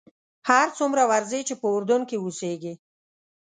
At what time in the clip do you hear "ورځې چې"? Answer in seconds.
1.11-1.53